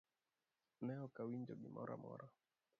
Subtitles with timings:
[0.85, 2.27] Ne ok awinjo gimoro amora.